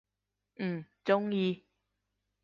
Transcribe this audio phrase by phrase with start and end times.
[0.57, 1.63] 嗯，中意！